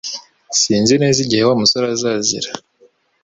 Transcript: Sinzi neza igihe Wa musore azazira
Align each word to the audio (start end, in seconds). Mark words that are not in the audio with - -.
Sinzi 0.61 0.93
neza 1.01 1.19
igihe 1.25 1.43
Wa 1.47 1.55
musore 1.61 1.85
azazira 1.95 2.49